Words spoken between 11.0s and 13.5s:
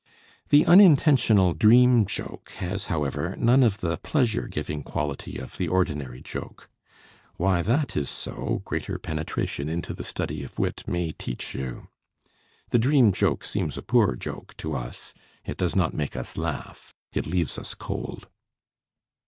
teach you. The "dream joke"